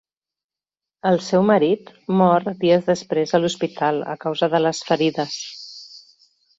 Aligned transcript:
El 1.09 1.21
seu 1.25 1.45
marit 1.49 1.91
mor 2.23 2.49
dies 2.65 2.89
després 2.89 3.37
a 3.37 3.43
l’hospital 3.45 4.03
a 4.17 4.19
causa 4.27 4.53
de 4.57 4.67
les 4.69 4.85
ferides. 4.93 5.41